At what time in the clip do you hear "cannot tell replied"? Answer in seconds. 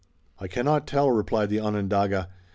0.47-1.49